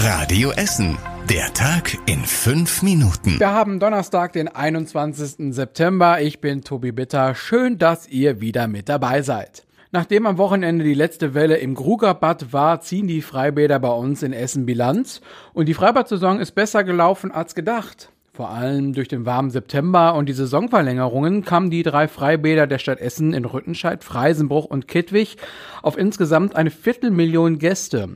Radio 0.00 0.52
Essen. 0.52 0.96
Der 1.28 1.52
Tag 1.54 1.98
in 2.06 2.20
fünf 2.20 2.82
Minuten. 2.82 3.40
Wir 3.40 3.50
haben 3.50 3.80
Donnerstag, 3.80 4.32
den 4.32 4.46
21. 4.46 5.52
September. 5.52 6.20
Ich 6.20 6.40
bin 6.40 6.62
Tobi 6.62 6.92
Bitter. 6.92 7.34
Schön, 7.34 7.78
dass 7.78 8.06
ihr 8.06 8.40
wieder 8.40 8.68
mit 8.68 8.88
dabei 8.88 9.22
seid. 9.22 9.66
Nachdem 9.90 10.26
am 10.26 10.38
Wochenende 10.38 10.84
die 10.84 10.94
letzte 10.94 11.34
Welle 11.34 11.56
im 11.56 11.74
Grugerbad 11.74 12.52
war, 12.52 12.80
ziehen 12.80 13.08
die 13.08 13.22
Freibäder 13.22 13.80
bei 13.80 13.90
uns 13.90 14.22
in 14.22 14.32
Essen 14.32 14.66
Bilanz. 14.66 15.20
Und 15.52 15.66
die 15.66 15.74
Freibad-Saison 15.74 16.38
ist 16.38 16.52
besser 16.52 16.84
gelaufen 16.84 17.32
als 17.32 17.56
gedacht. 17.56 18.12
Vor 18.38 18.50
allem 18.50 18.92
durch 18.92 19.08
den 19.08 19.26
warmen 19.26 19.50
September 19.50 20.14
und 20.14 20.28
die 20.28 20.32
Saisonverlängerungen 20.32 21.44
kamen 21.44 21.70
die 21.70 21.82
drei 21.82 22.06
Freibäder 22.06 22.68
der 22.68 22.78
Stadt 22.78 23.00
Essen 23.00 23.34
in 23.34 23.44
Rüttenscheid, 23.44 24.04
Freisenbruch 24.04 24.64
und 24.64 24.86
Kittwig 24.86 25.38
auf 25.82 25.98
insgesamt 25.98 26.54
eine 26.54 26.70
Viertelmillion 26.70 27.58
Gäste. 27.58 28.08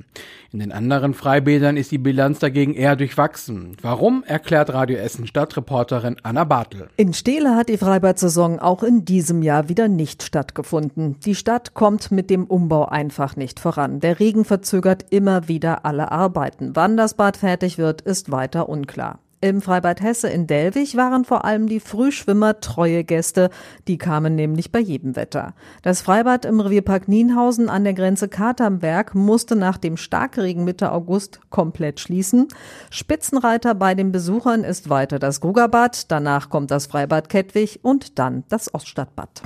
In 0.52 0.60
den 0.60 0.70
anderen 0.70 1.14
Freibädern 1.14 1.76
ist 1.76 1.90
die 1.90 1.98
Bilanz 1.98 2.38
dagegen 2.38 2.74
eher 2.74 2.94
durchwachsen. 2.94 3.76
Warum, 3.82 4.22
erklärt 4.22 4.72
Radio 4.72 4.96
Essen 4.98 5.26
Stadtreporterin 5.26 6.14
Anna 6.22 6.44
Bartel. 6.44 6.88
In 6.96 7.14
Steele 7.14 7.56
hat 7.56 7.68
die 7.68 7.76
Freibad-Saison 7.76 8.60
auch 8.60 8.84
in 8.84 9.04
diesem 9.04 9.42
Jahr 9.42 9.68
wieder 9.68 9.88
nicht 9.88 10.22
stattgefunden. 10.22 11.18
Die 11.24 11.34
Stadt 11.34 11.74
kommt 11.74 12.12
mit 12.12 12.30
dem 12.30 12.44
Umbau 12.44 12.84
einfach 12.84 13.34
nicht 13.34 13.58
voran. 13.58 13.98
Der 13.98 14.20
Regen 14.20 14.44
verzögert 14.44 15.04
immer 15.10 15.48
wieder 15.48 15.84
alle 15.84 16.12
Arbeiten. 16.12 16.76
Wann 16.76 16.96
das 16.96 17.14
Bad 17.14 17.38
fertig 17.38 17.76
wird, 17.76 18.02
ist 18.02 18.30
weiter 18.30 18.68
unklar. 18.68 19.18
Im 19.44 19.60
Freibad 19.60 20.00
Hesse 20.00 20.28
in 20.28 20.46
Delwig 20.46 20.96
waren 20.96 21.24
vor 21.24 21.44
allem 21.44 21.66
die 21.66 21.80
Frühschwimmer 21.80 22.60
treue 22.60 23.02
Gäste. 23.02 23.50
Die 23.88 23.98
kamen 23.98 24.36
nämlich 24.36 24.70
bei 24.70 24.78
jedem 24.78 25.16
Wetter. 25.16 25.54
Das 25.82 26.00
Freibad 26.00 26.44
im 26.44 26.60
Revierpark 26.60 27.08
Nienhausen 27.08 27.68
an 27.68 27.82
der 27.82 27.92
Grenze 27.92 28.28
Katernberg 28.28 29.16
musste 29.16 29.56
nach 29.56 29.78
dem 29.78 29.96
Starkregen 29.96 30.62
Mitte 30.62 30.92
August 30.92 31.40
komplett 31.50 31.98
schließen. 31.98 32.46
Spitzenreiter 32.90 33.74
bei 33.74 33.96
den 33.96 34.12
Besuchern 34.12 34.62
ist 34.62 34.88
weiter 34.88 35.18
das 35.18 35.40
Grugerbad, 35.40 36.12
danach 36.12 36.48
kommt 36.48 36.70
das 36.70 36.86
Freibad 36.86 37.28
Kettwig 37.28 37.80
und 37.82 38.20
dann 38.20 38.44
das 38.48 38.72
Oststadtbad. 38.72 39.42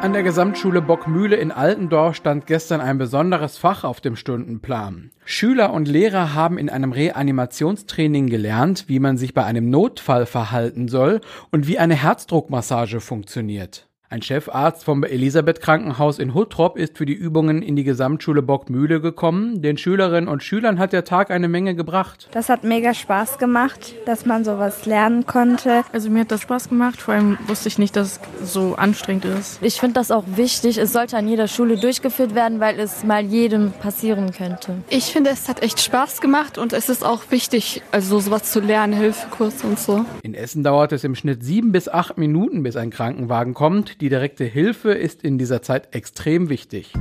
An 0.00 0.12
der 0.12 0.22
Gesamtschule 0.22 0.80
Bockmühle 0.80 1.34
in 1.34 1.50
Altendorf 1.50 2.14
stand 2.14 2.46
gestern 2.46 2.80
ein 2.80 2.98
besonderes 2.98 3.58
Fach 3.58 3.82
auf 3.82 4.00
dem 4.00 4.14
Stundenplan. 4.14 5.10
Schüler 5.24 5.72
und 5.72 5.88
Lehrer 5.88 6.34
haben 6.34 6.56
in 6.56 6.70
einem 6.70 6.92
Reanimationstraining 6.92 8.28
gelernt, 8.28 8.84
wie 8.86 9.00
man 9.00 9.18
sich 9.18 9.34
bei 9.34 9.44
einem 9.44 9.70
Notfall 9.70 10.24
verhalten 10.26 10.86
soll 10.86 11.20
und 11.50 11.66
wie 11.66 11.80
eine 11.80 11.96
Herzdruckmassage 11.96 13.00
funktioniert. 13.00 13.87
Ein 14.10 14.22
Chefarzt 14.22 14.84
vom 14.84 15.04
Elisabeth 15.04 15.60
Krankenhaus 15.60 16.18
in 16.18 16.32
Huttrop 16.32 16.78
ist 16.78 16.96
für 16.96 17.04
die 17.04 17.12
Übungen 17.12 17.60
in 17.60 17.76
die 17.76 17.84
Gesamtschule 17.84 18.40
Bockmühle 18.40 19.02
gekommen. 19.02 19.60
Den 19.60 19.76
Schülerinnen 19.76 20.30
und 20.30 20.42
Schülern 20.42 20.78
hat 20.78 20.94
der 20.94 21.04
Tag 21.04 21.30
eine 21.30 21.46
Menge 21.46 21.74
gebracht. 21.74 22.26
Das 22.30 22.48
hat 22.48 22.64
mega 22.64 22.94
Spaß 22.94 23.36
gemacht, 23.36 23.94
dass 24.06 24.24
man 24.24 24.46
sowas 24.46 24.86
lernen 24.86 25.26
konnte. 25.26 25.82
Also 25.92 26.08
mir 26.08 26.20
hat 26.20 26.30
das 26.30 26.40
Spaß 26.40 26.70
gemacht, 26.70 27.02
vor 27.02 27.12
allem 27.12 27.36
wusste 27.48 27.68
ich 27.68 27.78
nicht, 27.78 27.96
dass 27.96 28.18
es 28.40 28.54
so 28.54 28.76
anstrengend 28.76 29.26
ist. 29.26 29.62
Ich 29.62 29.78
finde 29.78 29.96
das 29.96 30.10
auch 30.10 30.24
wichtig. 30.36 30.78
Es 30.78 30.94
sollte 30.94 31.18
an 31.18 31.28
jeder 31.28 31.46
Schule 31.46 31.76
durchgeführt 31.76 32.34
werden, 32.34 32.60
weil 32.60 32.80
es 32.80 33.04
mal 33.04 33.22
jedem 33.26 33.72
passieren 33.72 34.32
könnte. 34.32 34.76
Ich 34.88 35.04
finde, 35.04 35.28
es 35.28 35.50
hat 35.50 35.62
echt 35.62 35.82
Spaß 35.82 36.22
gemacht 36.22 36.56
und 36.56 36.72
es 36.72 36.88
ist 36.88 37.04
auch 37.04 37.24
wichtig, 37.28 37.82
also 37.92 38.20
sowas 38.20 38.44
zu 38.44 38.60
lernen, 38.60 38.94
Hilfekurs 38.94 39.64
und 39.64 39.78
so. 39.78 40.06
In 40.22 40.32
Essen 40.32 40.64
dauert 40.64 40.92
es 40.92 41.04
im 41.04 41.14
Schnitt 41.14 41.44
sieben 41.44 41.72
bis 41.72 41.90
acht 41.90 42.16
Minuten, 42.16 42.62
bis 42.62 42.76
ein 42.76 42.88
Krankenwagen 42.88 43.52
kommt. 43.52 43.97
Die 44.00 44.10
direkte 44.10 44.44
Hilfe 44.44 44.92
ist 44.92 45.24
in 45.24 45.38
dieser 45.38 45.60
Zeit 45.60 45.92
extrem 45.92 46.48
wichtig. 46.48 46.92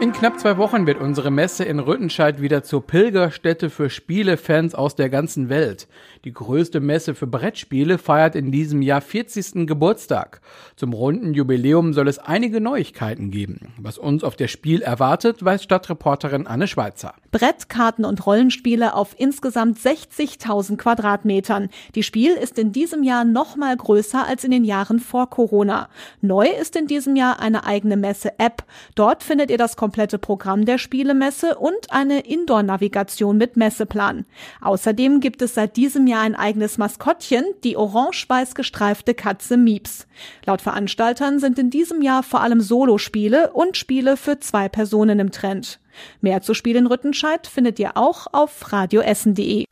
In 0.00 0.12
knapp 0.12 0.38
zwei 0.38 0.56
Wochen 0.58 0.86
wird 0.86 1.00
unsere 1.00 1.32
Messe 1.32 1.64
in 1.64 1.80
Rüttenscheid 1.80 2.40
wieder 2.40 2.62
zur 2.62 2.86
Pilgerstätte 2.86 3.68
für 3.68 3.90
Spielefans 3.90 4.76
aus 4.76 4.94
der 4.94 5.08
ganzen 5.08 5.48
Welt. 5.48 5.88
Die 6.24 6.32
größte 6.32 6.78
Messe 6.78 7.16
für 7.16 7.26
Brettspiele 7.26 7.98
feiert 7.98 8.36
in 8.36 8.52
diesem 8.52 8.80
Jahr 8.80 9.00
40. 9.00 9.66
Geburtstag. 9.66 10.40
Zum 10.76 10.92
runden 10.92 11.34
Jubiläum 11.34 11.94
soll 11.94 12.06
es 12.06 12.20
einige 12.20 12.60
Neuigkeiten 12.60 13.32
geben. 13.32 13.72
Was 13.76 13.98
uns 13.98 14.22
auf 14.22 14.36
der 14.36 14.46
Spiel 14.46 14.82
erwartet, 14.82 15.44
weiß 15.44 15.64
Stadtreporterin 15.64 16.46
Anne 16.46 16.68
Schweizer. 16.68 17.14
Brettkarten 17.32 18.04
und 18.04 18.24
Rollenspiele 18.24 18.94
auf 18.94 19.16
insgesamt 19.18 19.78
60.000 19.78 20.76
Quadratmetern. 20.76 21.70
Die 21.96 22.04
Spiel 22.04 22.34
ist 22.34 22.56
in 22.58 22.70
diesem 22.70 23.02
Jahr 23.02 23.24
noch 23.24 23.56
mal 23.56 23.76
größer 23.76 24.24
als 24.24 24.44
in 24.44 24.52
den 24.52 24.64
Jahren 24.64 25.00
vor 25.00 25.28
Corona. 25.28 25.88
Neu 26.20 26.46
ist 26.48 26.76
in 26.76 26.86
diesem 26.86 27.16
Jahr 27.16 27.40
eine 27.40 27.64
eigene 27.64 27.96
Messe-App. 27.96 28.62
Dort 28.94 29.24
findet 29.24 29.50
ihr 29.50 29.58
das 29.58 29.76
komplette 29.88 30.18
Programm 30.18 30.66
der 30.66 30.76
Spielemesse 30.76 31.54
und 31.54 31.90
eine 31.90 32.20
Indoor-Navigation 32.20 33.38
mit 33.38 33.56
Messeplan. 33.56 34.26
Außerdem 34.60 35.20
gibt 35.20 35.40
es 35.40 35.54
seit 35.54 35.78
diesem 35.78 36.06
Jahr 36.06 36.20
ein 36.20 36.34
eigenes 36.34 36.76
Maskottchen, 36.76 37.42
die 37.64 37.78
orange-weiß 37.78 38.54
gestreifte 38.54 39.14
Katze 39.14 39.56
Mieps. 39.56 40.06
Laut 40.44 40.60
Veranstaltern 40.60 41.38
sind 41.38 41.58
in 41.58 41.70
diesem 41.70 42.02
Jahr 42.02 42.22
vor 42.22 42.42
allem 42.42 42.60
Solospiele 42.60 43.50
und 43.52 43.78
Spiele 43.78 44.18
für 44.18 44.38
zwei 44.40 44.68
Personen 44.68 45.20
im 45.20 45.30
Trend. 45.30 45.80
Mehr 46.20 46.42
zu 46.42 46.52
Spielen 46.52 46.86
Rüttenscheid 46.86 47.46
findet 47.46 47.78
ihr 47.78 47.96
auch 47.96 48.26
auf 48.30 48.70
radioessen.de. 48.70 49.64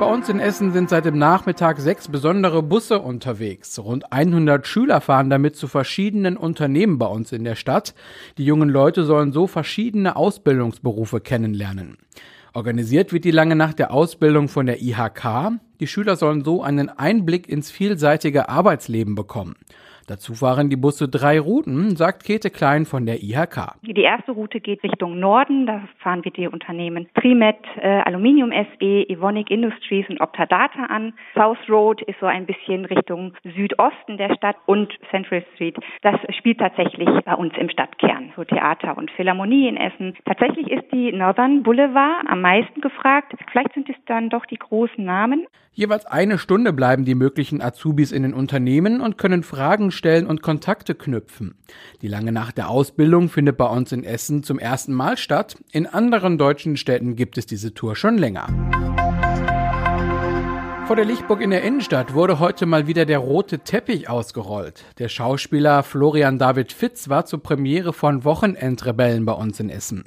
Bei 0.00 0.06
uns 0.06 0.28
in 0.28 0.40
Essen 0.40 0.72
sind 0.72 0.90
seit 0.90 1.04
dem 1.04 1.18
Nachmittag 1.18 1.78
sechs 1.78 2.08
besondere 2.08 2.64
Busse 2.64 2.98
unterwegs. 2.98 3.78
Rund 3.78 4.12
100 4.12 4.66
Schüler 4.66 5.00
fahren 5.00 5.30
damit 5.30 5.54
zu 5.54 5.68
verschiedenen 5.68 6.36
Unternehmen 6.36 6.98
bei 6.98 7.06
uns 7.06 7.30
in 7.30 7.44
der 7.44 7.54
Stadt. 7.54 7.94
Die 8.36 8.44
jungen 8.44 8.68
Leute 8.68 9.04
sollen 9.04 9.32
so 9.32 9.46
verschiedene 9.46 10.16
Ausbildungsberufe 10.16 11.20
kennenlernen. 11.20 11.96
Organisiert 12.54 13.12
wird 13.12 13.24
die 13.24 13.30
lange 13.30 13.54
Nacht 13.54 13.78
der 13.78 13.92
Ausbildung 13.92 14.48
von 14.48 14.66
der 14.66 14.82
IHK. 14.82 15.60
Die 15.78 15.86
Schüler 15.86 16.16
sollen 16.16 16.42
so 16.44 16.62
einen 16.62 16.88
Einblick 16.88 17.48
ins 17.48 17.70
vielseitige 17.70 18.48
Arbeitsleben 18.48 19.14
bekommen. 19.14 19.54
Dazu 20.06 20.34
fahren 20.34 20.70
die 20.70 20.76
Busse 20.76 21.08
drei 21.08 21.40
Routen, 21.40 21.96
sagt 21.96 22.24
Käthe 22.24 22.50
Klein 22.50 22.84
von 22.84 23.06
der 23.06 23.22
IHK. 23.22 23.74
Die 23.82 24.02
erste 24.02 24.32
Route 24.32 24.60
geht 24.60 24.82
Richtung 24.82 25.18
Norden. 25.18 25.66
Da 25.66 25.82
fahren 25.98 26.24
wir 26.24 26.30
die 26.30 26.46
Unternehmen 26.46 27.08
Trimet, 27.14 27.56
äh, 27.80 28.00
Aluminium 28.04 28.50
SE, 28.50 29.08
Evonik 29.08 29.50
Industries 29.50 30.06
und 30.08 30.20
Optadata 30.20 30.84
an. 30.86 31.14
South 31.34 31.58
Road 31.68 32.02
ist 32.02 32.18
so 32.20 32.26
ein 32.26 32.46
bisschen 32.46 32.84
Richtung 32.84 33.32
Südosten 33.44 34.18
der 34.18 34.34
Stadt 34.34 34.56
und 34.66 34.92
Central 35.10 35.44
Street. 35.54 35.76
Das 36.02 36.16
spielt 36.36 36.58
tatsächlich 36.58 37.08
bei 37.24 37.34
uns 37.34 37.54
im 37.58 37.70
Stadtkern. 37.70 38.32
So 38.36 38.44
Theater 38.44 38.96
und 38.96 39.10
Philharmonie 39.12 39.68
in 39.68 39.76
Essen. 39.76 40.14
Tatsächlich 40.24 40.70
ist 40.70 40.84
die 40.92 41.12
Northern 41.12 41.62
Boulevard 41.62 42.26
am 42.28 42.40
meisten 42.40 42.80
gefragt. 42.80 43.32
Vielleicht 43.50 43.72
sind 43.74 43.88
es 43.88 43.96
dann 44.06 44.30
doch 44.30 44.44
die 44.46 44.58
großen 44.58 45.04
Namen. 45.04 45.46
Jeweils 45.76 46.06
eine 46.06 46.38
Stunde 46.38 46.72
bleiben 46.72 47.04
die 47.04 47.16
möglichen 47.16 47.60
Azubis 47.60 48.12
in 48.12 48.22
den 48.22 48.32
Unternehmen 48.32 49.00
und 49.00 49.18
können 49.18 49.42
Fragen 49.42 49.90
stellen 49.94 50.26
und 50.26 50.42
Kontakte 50.42 50.94
knüpfen. 50.94 51.54
Die 52.02 52.08
lange 52.08 52.32
Nacht 52.32 52.58
der 52.58 52.68
Ausbildung 52.68 53.28
findet 53.28 53.56
bei 53.56 53.66
uns 53.66 53.92
in 53.92 54.04
Essen 54.04 54.42
zum 54.42 54.58
ersten 54.58 54.92
Mal 54.92 55.16
statt. 55.16 55.56
In 55.72 55.86
anderen 55.86 56.36
deutschen 56.36 56.76
Städten 56.76 57.16
gibt 57.16 57.38
es 57.38 57.46
diese 57.46 57.72
Tour 57.72 57.96
schon 57.96 58.18
länger. 58.18 58.48
Vor 60.86 60.96
der 60.96 61.06
Lichtburg 61.06 61.40
in 61.40 61.48
der 61.48 61.62
Innenstadt 61.62 62.12
wurde 62.12 62.40
heute 62.40 62.66
mal 62.66 62.86
wieder 62.86 63.06
der 63.06 63.18
rote 63.18 63.60
Teppich 63.60 64.10
ausgerollt. 64.10 64.84
Der 64.98 65.08
Schauspieler 65.08 65.82
Florian 65.82 66.38
David 66.38 66.74
Fitz 66.74 67.08
war 67.08 67.24
zur 67.24 67.42
Premiere 67.42 67.94
von 67.94 68.22
Wochenendrebellen 68.24 69.24
bei 69.24 69.32
uns 69.32 69.58
in 69.60 69.70
Essen. 69.70 70.04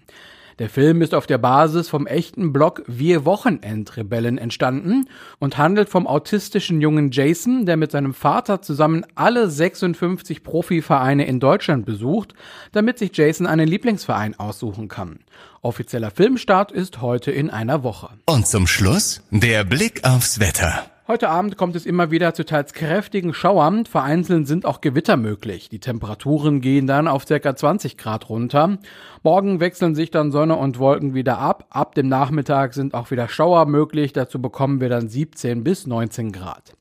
Der 0.60 0.70
Film 0.70 1.04
ist 1.04 1.14
auf 1.14 1.28
der 1.28 1.38
Basis 1.38 1.88
vom 1.88 2.08
echten 2.08 2.52
Blog 2.52 2.82
Wir 2.88 3.26
Wochenendrebellen 3.26 4.40
entstanden 4.40 5.08
und 5.38 5.60
handelt 5.60 5.88
vom 5.88 6.08
autistischen 6.08 6.82
jungen 6.82 7.12
Jason, 7.12 7.68
der 7.68 7.78
mit 7.78 7.92
seinem 7.92 8.16
Vater 8.16 8.64
zusammen 8.64 9.06
alle 9.14 9.52
56 9.52 10.44
Profivereine 10.44 11.28
in 11.28 11.40
Deutschland 11.40 11.86
besucht, 11.86 12.34
damit 12.72 12.98
sich 12.98 13.16
Jason 13.16 13.46
einen 13.46 13.68
Lieblingsverein 13.68 14.40
aussuchen 14.40 14.88
kann. 14.88 15.20
Offizieller 15.62 16.10
Filmstart 16.10 16.72
ist 16.72 17.02
heute 17.02 17.30
in 17.30 17.52
einer 17.52 17.84
Woche. 17.84 18.10
Und 18.26 18.48
zum 18.48 18.66
Schluss 18.66 19.22
der 19.30 19.64
Blick 19.64 20.04
aufs 20.06 20.40
Wetter. 20.40 20.86
Heute 21.10 21.30
Abend 21.30 21.56
kommt 21.56 21.78
es 21.78 21.86
immer 21.86 22.12
wieder 22.12 22.34
zu 22.34 22.44
teils 22.44 22.74
kräftigen 22.74 23.34
Schauern. 23.34 23.86
Vereinzelt 23.86 24.46
sind 24.46 24.66
auch 24.66 24.82
Gewitter 24.82 25.16
möglich. 25.16 25.70
Die 25.70 25.80
Temperaturen 25.80 26.60
gehen 26.60 26.86
dann 26.86 27.08
auf 27.08 27.26
ca. 27.26 27.56
20 27.56 27.98
Grad 27.98 28.28
runter. 28.28 28.78
Morgen 29.24 29.62
wechseln 29.62 29.96
sich 29.96 30.12
dann 30.12 30.34
Sonne 30.34 30.58
und 30.58 30.80
Wolken 30.80 31.14
wieder 31.14 31.38
ab. 31.38 31.66
Ab 31.70 31.96
dem 31.96 32.10
Nachmittag 32.10 32.74
sind 32.74 32.94
auch 32.94 33.10
wieder 33.10 33.30
Schauer 33.30 33.68
möglich. 33.68 34.12
Dazu 34.12 34.42
bekommen 34.42 34.82
wir 34.82 34.90
dann 34.90 35.08
17 35.08 35.64
bis 35.64 35.88
19 35.88 36.34
Grad. 36.34 36.74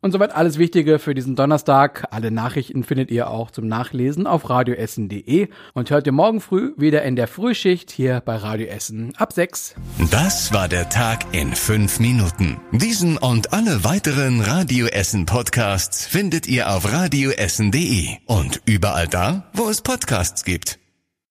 Und 0.00 0.12
soweit 0.12 0.34
alles 0.34 0.58
Wichtige 0.58 0.98
für 0.98 1.14
diesen 1.14 1.34
Donnerstag. 1.34 2.06
Alle 2.10 2.30
Nachrichten 2.30 2.84
findet 2.84 3.10
ihr 3.10 3.30
auch 3.30 3.50
zum 3.50 3.66
Nachlesen 3.66 4.26
auf 4.26 4.48
radioessen.de 4.48 5.48
und 5.74 5.90
hört 5.90 6.06
ihr 6.06 6.12
morgen 6.12 6.40
früh 6.40 6.72
wieder 6.76 7.02
in 7.02 7.16
der 7.16 7.26
Frühschicht 7.26 7.90
hier 7.90 8.22
bei 8.24 8.36
Radio 8.36 8.68
Essen 8.68 9.12
ab 9.16 9.32
6. 9.32 9.74
Das 10.10 10.52
war 10.52 10.68
der 10.68 10.88
Tag 10.88 11.24
in 11.32 11.52
fünf 11.54 11.98
Minuten. 11.98 12.58
Diesen 12.72 13.18
und 13.18 13.52
alle 13.52 13.82
weiteren 13.84 14.40
Radio 14.40 14.86
Essen 14.86 15.26
Podcasts 15.26 16.06
findet 16.06 16.46
ihr 16.46 16.70
auf 16.70 16.92
radioessen.de 16.92 18.18
und 18.26 18.62
überall 18.66 19.08
da, 19.08 19.50
wo 19.52 19.68
es 19.68 19.82
Podcasts 19.82 20.44
gibt. 20.44 20.78